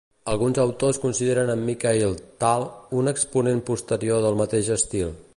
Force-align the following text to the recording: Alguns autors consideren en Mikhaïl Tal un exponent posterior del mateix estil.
Alguns 0.31 0.59
autors 0.61 0.99
consideren 1.01 1.51
en 1.55 1.61
Mikhaïl 1.67 2.15
Tal 2.45 2.65
un 3.01 3.11
exponent 3.13 3.61
posterior 3.69 4.25
del 4.25 4.41
mateix 4.41 4.73
estil. 4.77 5.13